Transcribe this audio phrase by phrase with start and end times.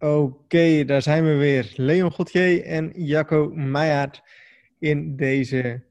[0.00, 1.72] Oké, daar zijn we weer.
[1.76, 4.20] Leon Gauthier en Jacco Meijer
[4.78, 5.82] in deze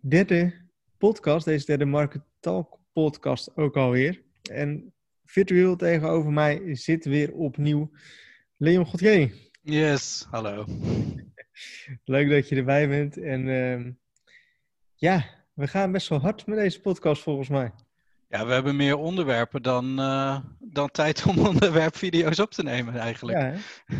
[0.00, 0.54] derde
[0.98, 4.22] podcast, deze derde Market Talk podcast ook alweer.
[4.50, 4.94] En
[5.24, 7.90] virtueel tegenover mij zit weer opnieuw
[8.56, 9.32] Leon Gauthier.
[9.62, 10.64] Yes, hallo.
[12.04, 13.16] Leuk dat je erbij bent.
[13.16, 13.92] En uh,
[14.94, 15.24] ja,
[15.54, 17.72] we gaan best wel hard met deze podcast volgens mij.
[18.32, 23.38] Ja, we hebben meer onderwerpen dan, uh, dan tijd om onderwerpvideo's op te nemen eigenlijk.
[23.38, 23.54] Ja,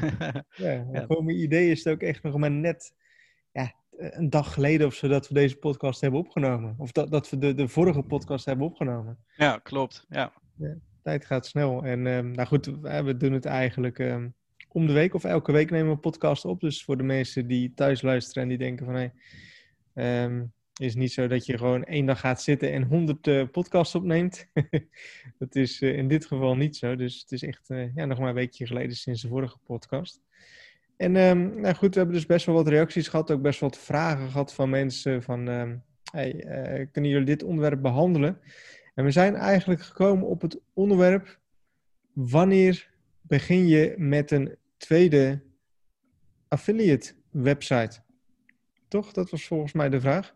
[0.67, 1.07] ja, ja.
[1.07, 2.95] voor mijn idee is het ook echt nog maar net
[3.53, 6.75] ja, een dag geleden of zo dat we deze podcast hebben opgenomen.
[6.79, 9.19] Of dat, dat we de, de vorige podcast hebben opgenomen.
[9.37, 10.07] Ja, klopt.
[10.09, 10.33] Ja.
[10.57, 11.85] ja tijd gaat snel.
[11.85, 14.35] En um, nou goed, we doen het eigenlijk um,
[14.69, 16.61] om de week of elke week nemen we een podcast op.
[16.61, 19.11] Dus voor de mensen die thuis luisteren en die denken van hé,
[19.93, 23.49] hey, um, is niet zo dat je gewoon één dag gaat zitten en honderd uh,
[23.53, 24.49] podcasts opneemt.
[25.39, 26.97] dat is uh, in dit geval niet zo.
[26.97, 30.21] Dus het is echt uh, ja, nog maar een weekje geleden sinds de vorige podcast.
[30.97, 33.31] En um, nou goed, we hebben dus best wel wat reacties gehad.
[33.31, 35.47] Ook best wel wat vragen gehad van mensen van...
[36.13, 38.41] Hey, kunnen jullie dit onderwerp behandelen?
[38.95, 41.41] En we zijn eigenlijk gekomen op het onderwerp...
[42.13, 45.43] Wanneer begin je met een tweede
[46.49, 48.01] affiliate website?
[48.89, 49.13] Toch?
[49.13, 50.35] Dat was volgens mij de vraag.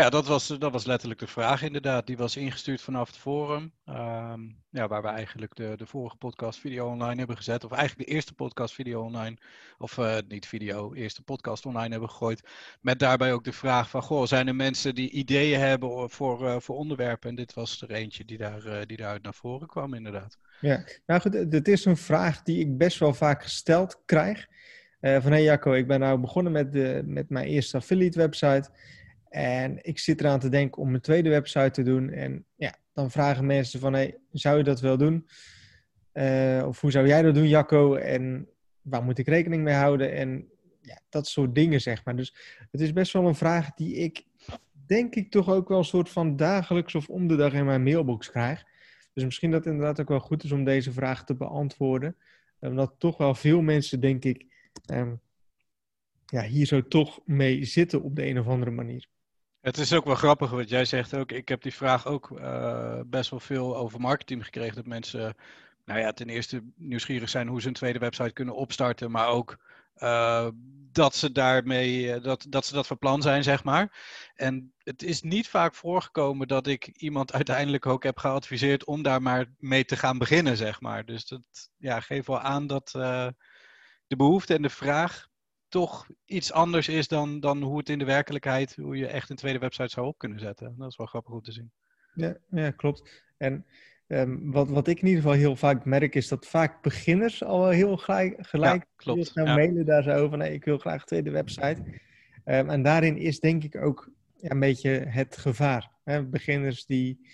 [0.00, 2.06] Ja, dat was, dat was letterlijk de vraag inderdaad.
[2.06, 3.72] Die was ingestuurd vanaf het forum.
[3.86, 7.64] Um, ja, waar we eigenlijk de, de vorige podcast video online hebben gezet.
[7.64, 9.36] Of eigenlijk de eerste podcast video online.
[9.78, 12.48] Of uh, niet video, eerste podcast online hebben gegooid.
[12.80, 16.56] Met daarbij ook de vraag van, goh, zijn er mensen die ideeën hebben voor, uh,
[16.58, 17.28] voor onderwerpen?
[17.28, 20.38] En dit was er eentje die, daar, uh, die daaruit naar voren kwam inderdaad.
[20.60, 24.46] Ja, nou goed, dit is een vraag die ik best wel vaak gesteld krijg.
[25.00, 28.70] van, hé hey Jacco, ik ben nou begonnen met, de, met mijn eerste affiliate website...
[29.30, 32.10] En ik zit eraan te denken om een tweede website te doen.
[32.10, 35.28] En ja, dan vragen mensen van, hey, zou je dat wel doen?
[36.12, 37.94] Uh, of hoe zou jij dat doen, Jacco?
[37.94, 38.48] En
[38.82, 40.12] waar moet ik rekening mee houden?
[40.12, 40.48] En
[40.80, 42.16] ja, dat soort dingen, zeg maar.
[42.16, 42.34] Dus
[42.70, 44.24] het is best wel een vraag die ik,
[44.86, 47.82] denk ik, toch ook wel een soort van dagelijks of om de dag in mijn
[47.82, 48.64] mailbox krijg.
[49.12, 52.16] Dus misschien dat het inderdaad ook wel goed is om deze vraag te beantwoorden.
[52.60, 54.46] Omdat toch wel veel mensen, denk ik,
[54.92, 55.20] um,
[56.26, 59.08] ja, hier zo toch mee zitten op de een of andere manier.
[59.60, 61.32] Het is ook wel grappig wat jij zegt ook.
[61.32, 64.74] Ik heb die vraag ook uh, best wel veel over marketing gekregen.
[64.74, 65.34] Dat mensen,
[65.84, 69.10] nou ja, ten eerste nieuwsgierig zijn hoe ze een tweede website kunnen opstarten.
[69.10, 69.58] Maar ook
[69.96, 70.48] uh,
[70.92, 73.98] dat ze daarmee, dat, dat ze dat van plan zijn, zeg maar.
[74.34, 79.22] En het is niet vaak voorgekomen dat ik iemand uiteindelijk ook heb geadviseerd om daar
[79.22, 81.04] maar mee te gaan beginnen, zeg maar.
[81.04, 81.42] Dus dat
[81.76, 82.90] ja, geeft wel aan dat
[84.06, 85.29] de behoefte en de vraag
[85.70, 89.36] toch iets anders is dan, dan hoe het in de werkelijkheid, hoe je echt een
[89.36, 90.74] tweede website zou op kunnen zetten.
[90.78, 91.70] Dat is wel grappig om te zien.
[92.14, 93.24] Ja, ja klopt.
[93.36, 93.66] En
[94.06, 97.68] um, wat, wat ik in ieder geval heel vaak merk, is dat vaak beginners al
[97.68, 99.30] heel gelijk, gelijk ja, klopt.
[99.34, 99.54] ja.
[99.54, 100.38] mailen daar zo over.
[100.38, 101.82] Nee, ik wil graag een tweede website.
[102.44, 105.90] Um, en daarin is denk ik ook ja, een beetje het gevaar.
[106.04, 106.24] Hè?
[106.24, 107.28] Beginners die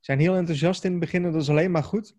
[0.00, 2.16] zijn heel enthousiast in het begin, dat is alleen maar goed.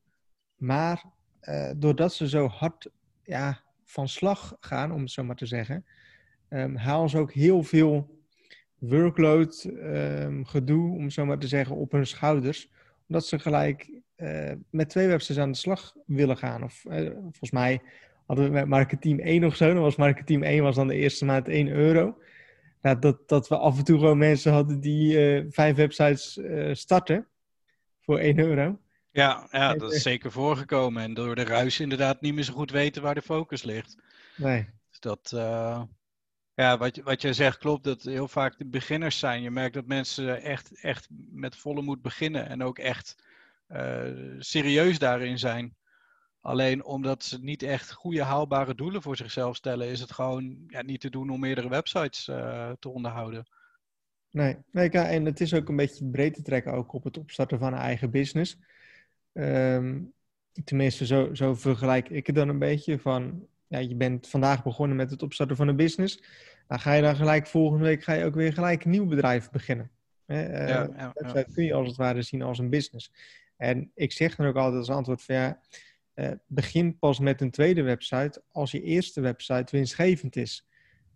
[0.55, 1.03] Maar
[1.41, 2.89] uh, doordat ze zo hard
[3.23, 5.85] ja, van slag gaan, om het zo maar te zeggen,
[6.49, 8.15] um, halen ze ook heel veel
[8.79, 12.69] workload, um, gedoe, om het zo maar te zeggen, op hun schouders.
[13.07, 16.63] Omdat ze gelijk uh, met twee websites aan de slag willen gaan.
[16.63, 17.81] Of uh, volgens mij
[18.25, 19.73] hadden we met Marketeam 1 of zo.
[19.73, 22.17] Dan was Marketeam 1 was dan de eerste maand 1 euro.
[22.81, 26.39] Nou, dat, dat we af en toe gewoon mensen hadden die uh, vijf websites
[26.71, 27.27] starten
[28.01, 28.79] voor 1 euro.
[29.15, 31.03] Ja, ja, dat is zeker voorgekomen.
[31.03, 33.97] En door de ruis inderdaad niet meer zo goed weten waar de focus ligt.
[34.35, 34.69] Nee.
[34.89, 35.81] Dus dat, uh,
[36.53, 39.41] ja, wat, wat jij zegt klopt, dat heel vaak de beginners zijn.
[39.41, 43.15] Je merkt dat mensen echt, echt met volle moed beginnen en ook echt
[43.67, 45.75] uh, serieus daarin zijn.
[46.41, 50.81] Alleen omdat ze niet echt goede haalbare doelen voor zichzelf stellen, is het gewoon ja,
[50.81, 53.47] niet te doen om meerdere websites uh, te onderhouden.
[54.31, 57.59] Nee, nee en het is ook een beetje breed te trekken ook op het opstarten
[57.59, 58.57] van een eigen business.
[59.37, 60.13] Um,
[60.63, 64.97] tenminste, zo, zo vergelijk ik het dan een beetje van, ja, je bent vandaag begonnen
[64.97, 66.23] met het opstarten van een business.
[66.67, 69.49] Dan ga je dan gelijk volgende week ga je ook weer gelijk een nieuw bedrijf
[69.49, 69.91] beginnen.
[70.25, 70.61] Hè?
[70.61, 71.53] Uh, ja, website ja.
[71.53, 73.11] kun je als het ware zien als een business.
[73.57, 75.59] En ik zeg dan ook altijd als antwoord van ja,
[76.15, 80.67] uh, begin pas met een tweede website als je eerste website winstgevend is.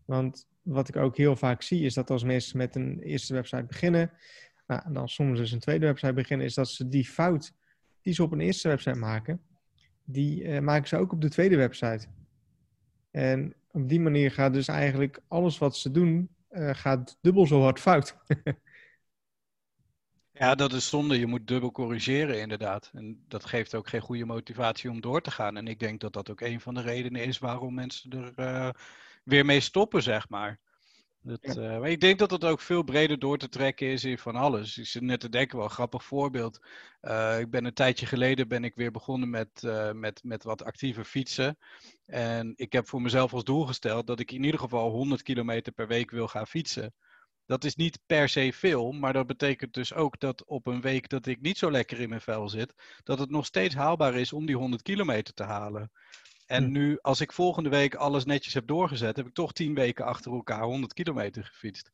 [0.06, 3.65] Want wat ik ook heel vaak zie is dat als mensen met een eerste website
[3.65, 4.12] beginnen,
[4.68, 7.54] nou, en dan soms dus een tweede website beginnen, is dat ze die fout
[8.10, 9.42] die ze op een eerste website maken,
[10.04, 12.08] die uh, maken ze ook op de tweede website.
[13.12, 17.62] En op die manier gaat dus eigenlijk alles wat ze doen, uh, gaat dubbel zo
[17.62, 18.16] hard fout.
[20.32, 21.20] Ja, dat is zonde.
[21.20, 22.92] Je moet dubbel corrigeren, inderdaad.
[22.94, 25.58] En dat geeft ook geen goede motivatie om door te gaan.
[25.58, 28.70] En ik denk dat dat ook een van de redenen is waarom mensen er uh,
[29.24, 30.60] weer mee stoppen, zeg maar.
[31.21, 34.18] Dat, uh, maar ik denk dat het ook veel breder door te trekken is in
[34.18, 34.77] van alles.
[34.77, 36.60] Ik zit net te denken, wel een grappig voorbeeld.
[37.01, 40.63] Uh, ik ben een tijdje geleden ben ik weer begonnen met, uh, met, met wat
[40.63, 41.57] actiever fietsen.
[42.06, 45.74] En ik heb voor mezelf als doel gesteld dat ik in ieder geval 100 kilometer
[45.74, 46.94] per week wil gaan fietsen.
[47.45, 51.10] Dat is niet per se veel, maar dat betekent dus ook dat op een week
[51.10, 52.74] dat ik niet zo lekker in mijn vel zit,
[53.04, 55.92] dat het nog steeds haalbaar is om die 100 kilometer te halen.
[56.50, 56.72] En hm.
[56.72, 60.31] nu, als ik volgende week alles netjes heb doorgezet, heb ik toch 10 weken achter
[60.31, 61.90] elkaar 100 kilometer gefietst.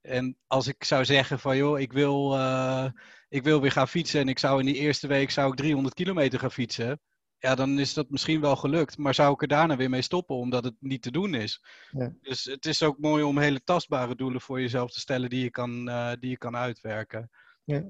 [0.00, 2.86] En als ik zou zeggen van joh, ik wil, uh,
[3.28, 5.94] ik wil weer gaan fietsen en ik zou in die eerste week zou ik 300
[5.94, 7.00] kilometer gaan fietsen
[7.42, 8.98] ja, dan is dat misschien wel gelukt.
[8.98, 11.64] Maar zou ik er daarna weer mee stoppen, omdat het niet te doen is.
[11.90, 12.14] Ja.
[12.20, 15.50] Dus het is ook mooi om hele tastbare doelen voor jezelf te stellen die je
[15.50, 17.30] kan, uh, die je kan uitwerken.
[17.64, 17.84] Ja.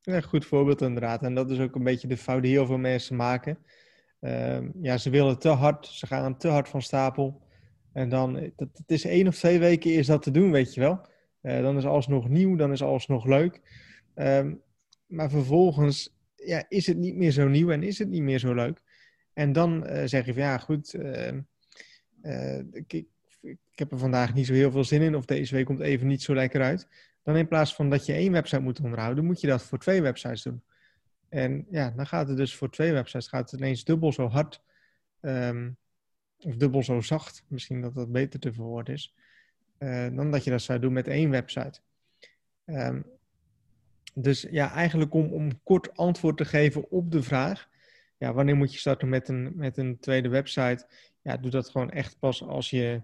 [0.00, 1.22] ja, goed voorbeeld inderdaad.
[1.22, 3.58] En dat is ook een beetje de fout die heel veel mensen maken.
[4.24, 7.42] Uh, ja, ze willen te hard, ze gaan te hard van stapel.
[7.92, 10.80] En dan, dat, het is één of twee weken is dat te doen, weet je
[10.80, 11.06] wel.
[11.42, 13.60] Uh, dan is alles nog nieuw, dan is alles nog leuk.
[14.14, 14.62] Um,
[15.06, 18.54] maar vervolgens ja, is het niet meer zo nieuw en is het niet meer zo
[18.54, 18.82] leuk.
[19.32, 22.92] En dan uh, zeg je van ja, goed, uh, ik,
[23.40, 26.06] ik, heb er vandaag niet zo heel veel zin in of deze week komt even
[26.06, 26.88] niet zo lekker uit.
[27.22, 30.02] Dan in plaats van dat je één website moet onderhouden, moet je dat voor twee
[30.02, 30.62] websites doen.
[31.34, 34.62] En ja, dan gaat het dus voor twee websites gaat het ineens dubbel zo hard
[35.20, 35.76] um,
[36.38, 39.14] of dubbel zo zacht, misschien dat dat beter te verwoorden is,
[40.12, 41.80] dan dat je dat zou doen met één website.
[42.66, 43.04] Um,
[44.14, 47.68] dus ja, eigenlijk om, om kort antwoord te geven op de vraag,
[48.18, 50.86] ja, wanneer moet je starten met een, met een tweede website?
[51.22, 53.02] Ja, doe dat gewoon echt pas als je,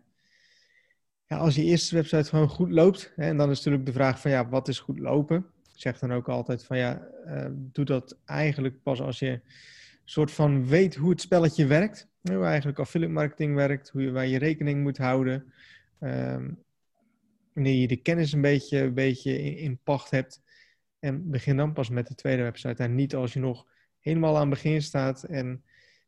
[1.26, 3.12] ja, als je eerste website gewoon goed loopt.
[3.16, 5.46] Hè, en dan is natuurlijk de vraag van ja, wat is goed lopen?
[5.80, 9.40] Zeg dan ook altijd van ja, uh, doe dat eigenlijk pas als je
[10.04, 12.08] soort van weet hoe het spelletje werkt.
[12.22, 15.52] Hoe eigenlijk affiliate marketing werkt, hoe je, waar je rekening moet houden.
[16.00, 16.58] Um,
[17.52, 20.42] wanneer je de kennis een beetje, een beetje in, pacht hebt.
[20.98, 22.82] En begin dan pas met de tweede website.
[22.82, 23.66] En niet als je nog
[23.98, 25.64] helemaal aan het begin staat en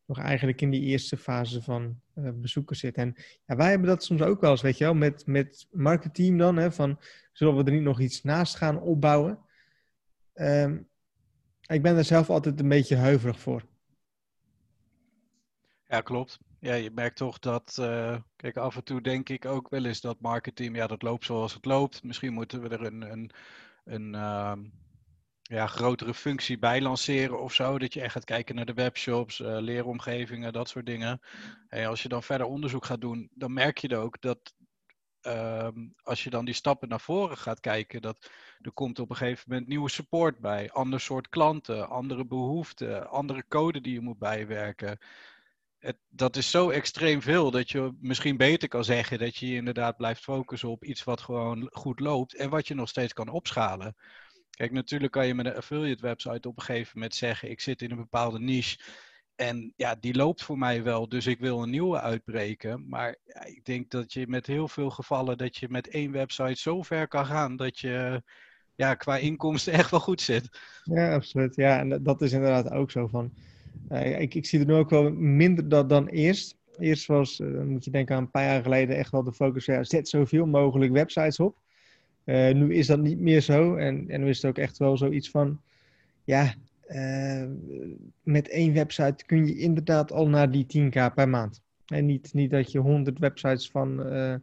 [0.07, 2.97] nog eigenlijk in die eerste fase van uh, bezoekers zit.
[2.97, 3.15] En
[3.47, 6.57] ja, wij hebben dat soms ook wel eens, weet je wel, met, met marketing dan,
[6.57, 6.99] hè, van
[7.33, 9.39] zullen we er niet nog iets naast gaan opbouwen?
[10.35, 10.89] Um,
[11.67, 13.63] ik ben er zelf altijd een beetje huiverig voor.
[15.87, 16.39] Ja, klopt.
[16.59, 20.01] Ja, je merkt toch dat, uh, kijk, af en toe denk ik ook wel eens
[20.01, 22.03] dat marketing, ja, dat loopt zoals het loopt.
[22.03, 23.31] Misschien moeten we er een, een,
[23.85, 24.53] een uh,
[25.43, 27.79] ja, grotere functie bij lanceren of zo.
[27.79, 31.21] Dat je echt gaat kijken naar de webshops, uh, leeromgevingen, dat soort dingen.
[31.69, 34.55] En als je dan verder onderzoek gaat doen, dan merk je ook dat
[35.27, 35.69] uh,
[36.03, 38.31] als je dan die stappen naar voren gaat kijken, dat
[38.61, 43.45] er komt op een gegeven moment nieuwe support bij, ander soort klanten, andere behoeften, andere
[43.49, 44.99] code die je moet bijwerken.
[45.79, 49.97] Het, dat is zo extreem veel dat je misschien beter kan zeggen dat je inderdaad
[49.97, 53.97] blijft focussen op iets wat gewoon goed loopt en wat je nog steeds kan opschalen.
[54.51, 57.83] Kijk, natuurlijk kan je met een affiliate website op een gegeven moment zeggen: ik zit
[57.83, 58.79] in een bepaalde niche.
[59.43, 62.89] En ja, die loopt voor mij wel, dus ik wil een nieuwe uitbreken.
[62.89, 66.83] Maar ik denk dat je met heel veel gevallen dat je met één website zo
[66.83, 68.23] ver kan gaan dat je
[68.75, 70.61] ja, qua inkomsten echt wel goed zit.
[70.85, 71.57] Ja, absoluut.
[71.57, 73.33] Ja, en dat is inderdaad ook zo van.
[73.91, 76.57] Uh, ik, ik zie er nu ook wel minder dan, dan eerst.
[76.79, 79.65] Eerst was, uh, moet je denken aan een paar jaar geleden, echt wel de focus,
[79.65, 81.57] ja, zet zoveel mogelijk websites op.
[82.25, 83.75] Uh, nu is dat niet meer zo.
[83.75, 85.61] En, en nu is het ook echt wel zoiets van,
[86.25, 86.55] ja,
[86.89, 87.45] uh,
[88.23, 91.63] met één website kun je inderdaad al naar die 10k per maand.
[91.87, 94.35] En niet, niet dat je 100 websites van, uh,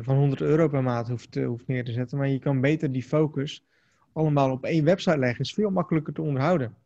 [0.00, 2.18] van 100 euro per maand hoeft, hoeft neer te zetten.
[2.18, 3.64] Maar je kan beter die focus
[4.12, 5.44] allemaal op één website leggen.
[5.44, 6.76] is veel makkelijker te onderhouden.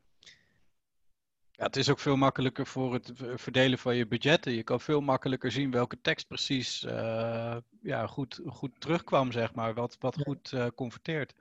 [1.59, 4.53] Ja, het is ook veel makkelijker voor het verdelen van je budgetten.
[4.53, 9.75] Je kan veel makkelijker zien welke tekst precies uh, ja, goed, goed terugkwam, zeg maar.
[9.75, 11.35] Wat, wat goed uh, converteert.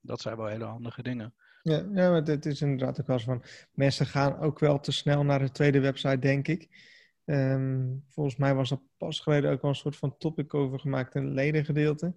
[0.00, 1.34] Dat zijn wel hele handige dingen.
[1.62, 3.42] Ja, ja maar het is inderdaad ook wel van...
[3.72, 6.68] Mensen gaan ook wel te snel naar de tweede website, denk ik.
[7.24, 11.14] Um, volgens mij was er pas geleden ook al een soort van topic over gemaakt
[11.14, 12.14] in het ledengedeelte.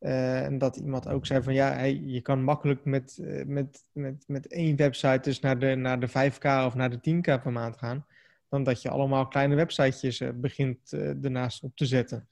[0.00, 4.24] Uh, en dat iemand ook zei van ja, je kan makkelijk met, uh, met, met,
[4.26, 7.76] met één website dus naar de, naar de 5k of naar de 10k per maand
[7.78, 8.06] gaan.
[8.48, 12.28] Dan dat je allemaal kleine websitejes uh, begint ernaast op te zetten.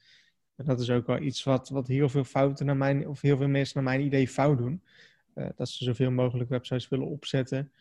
[0.56, 3.36] En dat is ook wel iets wat, wat heel veel fouten naar mijn, of heel
[3.36, 4.82] veel mensen naar mijn idee fout doen.
[5.56, 7.72] Dat ze zoveel mogelijk websites willen opzetten.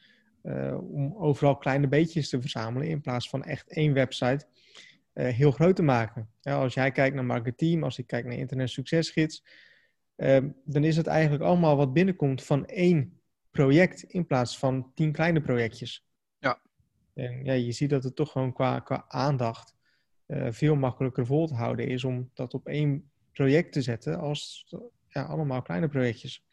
[0.79, 4.45] om overal kleine beetjes te verzamelen in plaats van echt één website
[5.13, 6.29] heel groot te maken.
[6.41, 9.43] Ja, als jij kijkt naar Marketeam, als ik kijk naar Internet Succesgids
[10.63, 13.19] dan is het eigenlijk allemaal wat binnenkomt van één
[13.51, 16.05] project in plaats van tien kleine projectjes.
[16.39, 16.61] Ja.
[17.13, 19.73] En ja, je ziet dat het toch gewoon qua, qua aandacht
[20.27, 24.65] uh, veel makkelijker vol te houden is om dat op één project te zetten als
[25.07, 26.45] ja, allemaal kleine projectjes.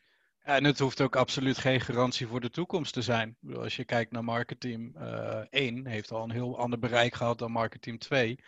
[0.42, 3.36] En het hoeft ook absoluut geen garantie voor de toekomst te zijn.
[3.54, 7.52] Als je kijkt naar marketing uh, 1, heeft al een heel ander bereik gehad dan
[7.52, 8.38] marketing 2.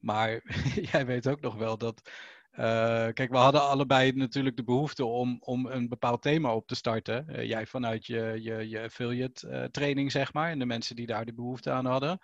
[0.00, 0.42] Maar
[0.92, 2.10] jij weet ook nog wel dat.
[2.52, 2.58] Uh,
[3.12, 7.26] kijk, we hadden allebei natuurlijk de behoefte om, om een bepaald thema op te starten.
[7.28, 11.24] Uh, jij vanuit je, je, je affiliate training, zeg maar, en de mensen die daar
[11.24, 12.18] de behoefte aan hadden.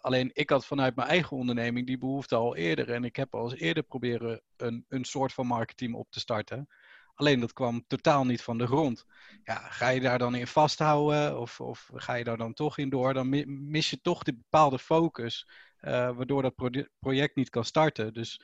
[0.00, 2.90] alleen ik had vanuit mijn eigen onderneming die behoefte al eerder.
[2.90, 6.68] En ik heb al eens eerder proberen een, een soort van marketing op te starten.
[7.16, 9.04] Alleen dat kwam totaal niet van de grond.
[9.44, 12.88] Ja, ga je daar dan in vasthouden of, of ga je daar dan toch in
[12.88, 13.14] door?
[13.14, 13.28] Dan
[13.68, 15.48] mis je toch die bepaalde focus,
[15.80, 18.14] uh, waardoor dat pro project niet kan starten.
[18.14, 18.40] Dus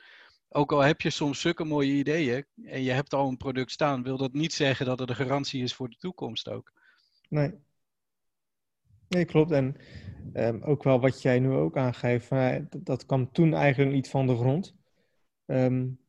[0.49, 4.03] ook al heb je soms zulke mooie ideeën en je hebt al een product staan,
[4.03, 6.71] wil dat niet zeggen dat het een garantie is voor de toekomst ook.
[7.29, 7.53] Nee.
[9.07, 9.51] Nee, klopt.
[9.51, 9.75] En
[10.33, 14.27] um, ook wel wat jij nu ook aangeeft, dat, dat kwam toen eigenlijk niet van
[14.27, 14.75] de grond.
[15.45, 15.99] Um,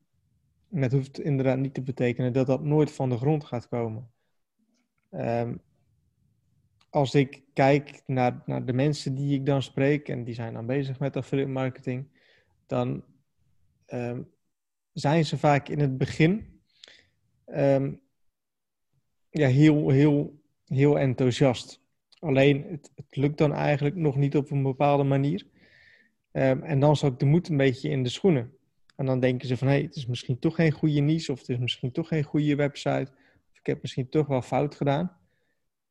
[0.75, 4.11] en dat hoeft inderdaad niet te betekenen dat dat nooit van de grond gaat komen.
[5.11, 5.61] Um,
[6.91, 10.67] als ik kijk naar, naar de mensen die ik dan spreek en die zijn dan
[10.67, 12.09] bezig met affiliate marketing,
[12.67, 13.05] dan
[13.87, 14.31] um,
[14.93, 16.61] zijn ze vaak in het begin
[17.47, 18.01] um,
[19.31, 21.83] ja, heel, heel, heel enthousiast.
[22.19, 25.47] Alleen het, het, lukt dan eigenlijk nog niet op een bepaalde manier.
[26.31, 28.53] en dan zal ik de moed een beetje in de schoenen.
[28.97, 31.39] En dan denken ze van, hé, hey, het is misschien toch geen goede niche, of
[31.39, 33.11] het is misschien toch geen goede website,
[33.51, 35.17] of ik heb misschien toch wel fout gedaan.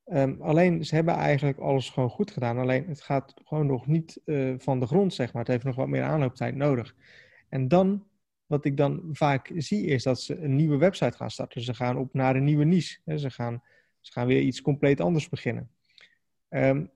[0.05, 2.57] Um, alleen, ze hebben eigenlijk alles gewoon goed gedaan.
[2.57, 5.41] Alleen, het gaat gewoon nog niet uh, van de grond, zeg maar.
[5.41, 6.95] Het heeft nog wat meer aanlooptijd nodig.
[7.49, 8.07] En dan,
[8.45, 11.61] wat ik dan vaak zie, is dat ze een nieuwe website gaan starten.
[11.61, 12.99] Ze gaan op naar een nieuwe niche.
[13.05, 13.17] Hè.
[13.17, 13.63] Ze, gaan,
[14.01, 15.69] ze gaan weer iets compleet anders beginnen.
[16.49, 16.91] Um,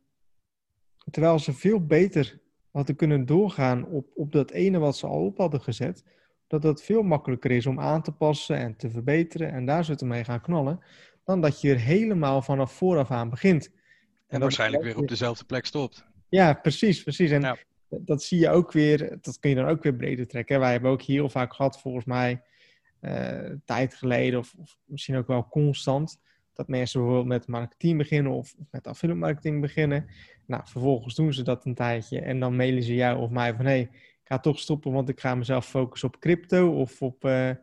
[1.12, 2.40] terwijl ze veel beter
[2.72, 6.04] hadden kunnen doorgaan op, op dat ene wat ze al op hadden gezet,
[6.48, 10.08] dat dat veel makkelijker is om aan te passen en te verbeteren en daar zitten
[10.08, 10.80] mee gaan knallen,
[11.24, 13.66] dan dat je er helemaal vanaf vooraf aan begint.
[13.68, 13.74] En,
[14.28, 16.06] en waarschijnlijk weer op dezelfde plek stopt.
[16.30, 17.32] Ja, precies, precies.
[17.32, 17.58] En ja.
[17.90, 20.60] dat zie je ook weer, dat kun je dan ook weer breder trekken.
[20.60, 22.42] Wij hebben ook hier heel vaak gehad, volgens mij,
[23.02, 26.20] uh, tijd geleden, of, of, misschien ook wel constant,
[26.58, 30.06] dat mensen bijvoorbeeld met marketing beginnen of, met affiliate marketing beginnen.
[30.46, 33.66] Nou, vervolgens doen ze dat een tijdje en dan mailen ze jou of mij van
[33.66, 37.26] hé, hey, ik ga toch stoppen, want ik ga mezelf focussen op crypto of op
[37.26, 37.56] uh, uh,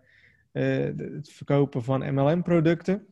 [0.96, 3.06] het verkopen van MLM-producten.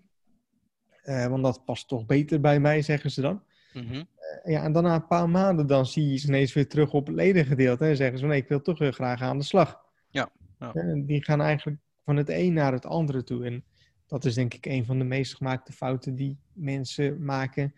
[1.05, 3.43] Uh, want dat past toch beter bij mij, zeggen ze dan.
[3.73, 4.09] Mm -hmm.
[4.45, 7.07] ja, en dan na een paar maanden dan zie je ze ineens weer terug op
[7.07, 9.81] het ledengedeelte en zeggen ze van nee, ik wil toch weer graag aan de slag.
[10.11, 10.31] Ja.
[10.59, 10.73] ja.
[10.97, 13.45] die gaan eigenlijk van het een naar het andere toe.
[13.45, 13.65] En
[14.13, 17.75] dat is denk ik een van de meest gemaakte fouten die mensen maken.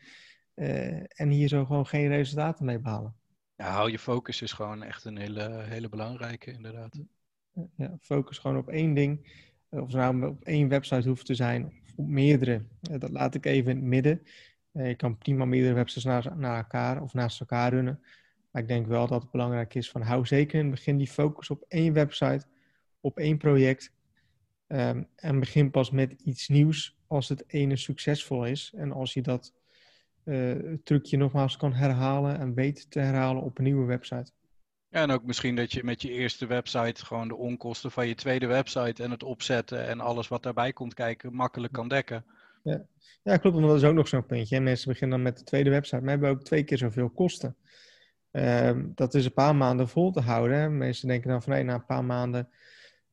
[0.55, 3.15] Uh, en hier zo gewoon geen resultaten mee behalen.
[3.57, 7.01] Ja, hou je focus is gewoon echt een hele, hele belangrijke, inderdaad.
[7.77, 9.43] Ja, focus gewoon op één ding.
[9.69, 12.63] Of het nou op één website hoeft te zijn, of op meerdere.
[12.81, 14.23] Dat laat ik even in het midden.
[14.73, 18.01] Eh, je kan prima meerdere websites naar, naar elkaar of naast elkaar runnen.
[18.51, 21.09] Maar ik denk wel dat het belangrijk is van hou zeker in het begin die
[21.09, 22.47] focus op één website,
[23.01, 23.93] op één project.
[24.75, 28.73] Um, en begin pas met iets nieuws als het ene succesvol is.
[28.77, 29.53] En als je dat
[30.25, 34.33] uh, trucje nogmaals kan herhalen en weet te herhalen op een nieuwe website.
[34.89, 38.15] Ja, en ook misschien dat je met je eerste website gewoon de onkosten van je
[38.15, 42.25] tweede website en het opzetten en alles wat daarbij komt kijken makkelijk kan dekken.
[42.63, 42.87] Ja,
[43.23, 44.61] ja klopt, want dat is ook nog zo'n puntje.
[44.61, 47.57] Mensen beginnen dan met de tweede website, maar hebben ook twee keer zoveel kosten.
[48.33, 50.77] Uh, dat is een paar maanden vol te houden.
[50.79, 52.49] Mensen denken dan van nee, na een paar maanden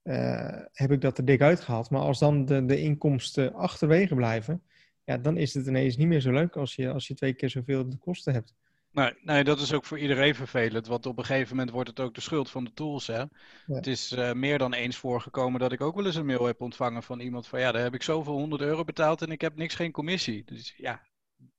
[0.03, 1.89] uh, heb ik dat er dik uitgehaald.
[1.89, 4.63] Maar als dan de, de inkomsten achterwege blijven,
[5.03, 7.49] ja, dan is het ineens niet meer zo leuk als je, als je twee keer
[7.49, 8.53] zoveel de kosten hebt.
[8.91, 10.87] Nee, nee, dat is ook voor iedereen vervelend.
[10.87, 13.07] Want op een gegeven moment wordt het ook de schuld van de tools.
[13.07, 13.17] Hè?
[13.17, 13.29] Ja.
[13.65, 16.61] Het is uh, meer dan eens voorgekomen dat ik ook wel eens een mail heb
[16.61, 19.55] ontvangen van iemand van ja, daar heb ik zoveel honderd euro betaald en ik heb
[19.55, 20.43] niks, geen commissie.
[20.45, 21.01] Dus ja,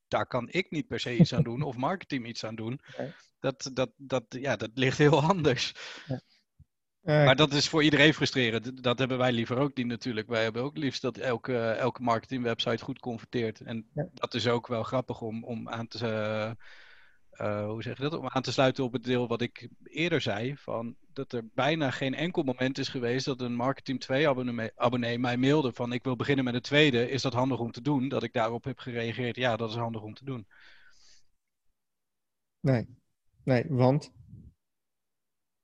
[0.08, 2.80] daar kan ik niet per se iets aan doen of marketing iets aan doen.
[3.40, 5.72] Dat, dat, dat, ja, dat ligt heel anders.
[6.06, 6.20] Ja.
[7.02, 8.82] Uh, maar dat is voor iedereen frustrerend.
[8.82, 10.28] Dat hebben wij liever ook niet natuurlijk.
[10.28, 13.60] Wij hebben ook liefst dat elke, elke marketingwebsite goed converteert.
[13.60, 14.08] En ja.
[14.14, 15.98] dat is ook wel grappig om, om aan te...
[16.06, 16.50] Uh,
[17.46, 18.14] uh, hoe zeg je dat?
[18.14, 20.56] Om aan te sluiten op het deel wat ik eerder zei.
[20.56, 25.18] Van dat er bijna geen enkel moment is geweest dat een marketing 2 abonnee, abonnee
[25.18, 27.10] mij mailde van ik wil beginnen met een tweede.
[27.10, 28.08] Is dat handig om te doen?
[28.08, 29.36] Dat ik daarop heb gereageerd.
[29.36, 30.46] Ja, dat is handig om te doen.
[32.60, 32.86] Nee.
[33.44, 34.12] Nee, want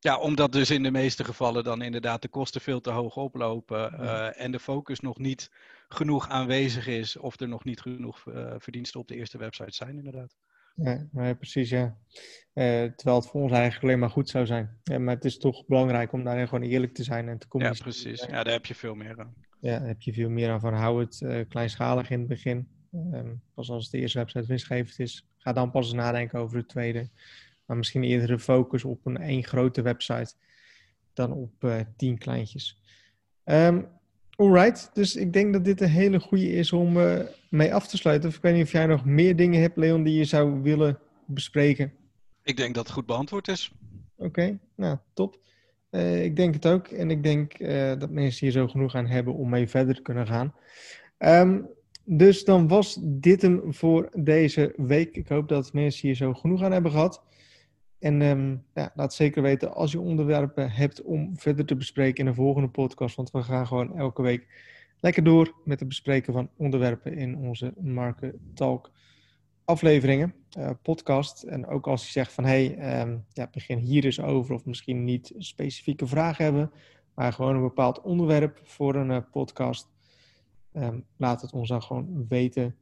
[0.00, 3.94] Ja, omdat dus in de meeste gevallen dan inderdaad de kosten veel te hoog oplopen
[4.00, 5.50] uh, en de focus nog niet
[5.88, 9.96] genoeg aanwezig is of er nog niet genoeg uh, verdiensten op de eerste website zijn
[9.96, 10.36] inderdaad.
[10.74, 11.96] Ja, precies ja.
[12.54, 14.80] Uh, terwijl het voor ons eigenlijk alleen maar goed zou zijn.
[14.82, 17.92] Ja, maar het is toch belangrijk om daarin gewoon eerlijk te zijn en te communiceren.
[17.92, 18.26] Ja, precies.
[18.26, 19.34] Ja, daar heb je veel meer aan.
[19.60, 22.68] Ja, daar heb je veel meer aan van hou het kleinschalig in het begin.
[22.92, 26.66] Um, pas als de eerste website winstgevend is, ga dan pas eens nadenken over de
[26.66, 27.08] tweede.
[27.68, 30.34] Maar misschien eerder de focus op een één grote website
[31.12, 32.82] dan op uh, tien kleintjes.
[33.44, 33.86] Um,
[34.36, 37.20] alright, dus ik denk dat dit een hele goede is om uh,
[37.50, 38.28] mee af te sluiten.
[38.28, 40.98] Of ik weet niet of jij nog meer dingen hebt, Leon, die je zou willen
[41.26, 41.92] bespreken.
[42.42, 43.72] Ik denk dat het goed beantwoord is.
[44.16, 45.38] Oké, nou top.
[45.90, 46.86] Uh, ik denk het ook.
[46.86, 47.58] En ik denk
[48.00, 50.54] dat mensen hier zo genoeg aan hebben om mee verder te kunnen gaan.
[51.18, 51.68] Um,
[52.04, 55.16] dus dan was dit hem voor deze week.
[55.16, 57.22] Ik hoop dat mensen hier zo genoeg aan hebben gehad.
[57.98, 62.26] En um, ja, laat zeker weten als je onderwerpen hebt om verder te bespreken in
[62.26, 63.16] een volgende podcast.
[63.16, 64.46] Want we gaan gewoon elke week
[65.00, 68.90] lekker door met het bespreken van onderwerpen in onze Market Talk
[69.64, 71.42] afleveringen, uh, podcast.
[71.42, 75.04] En ook als je zegt van hey, um, ja, begin hier eens over of misschien
[75.04, 76.70] niet specifieke vragen hebben,
[77.14, 79.88] maar gewoon een bepaald onderwerp voor een uh, podcast.
[80.72, 82.76] Um, laat het ons dan gewoon weten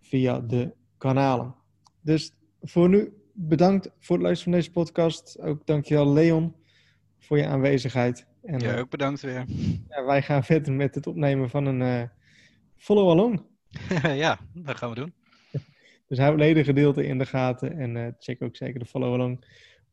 [0.00, 1.54] via de kanalen.
[2.00, 5.40] Dus voor nu bedankt voor het luisteren van deze podcast.
[5.40, 6.54] Ook dankjewel Leon
[7.18, 8.26] voor je aanwezigheid.
[8.42, 9.44] En, ja, eh, ook bedankt weer.
[9.88, 12.02] Ja, wij gaan verder met het opnemen van een uh,
[12.76, 13.42] follow-along.
[14.24, 15.14] ja, dat gaan we doen.
[16.08, 19.38] Dus hou het ledengedeelte in de gaten en uh, check ook zeker de follow-along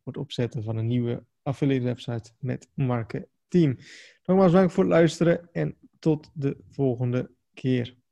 [0.03, 3.77] voor het opzetten van een nieuwe affiliate website met Marke Team.
[4.25, 7.95] Nogmaals bedankt voor het luisteren en tot de volgende keer.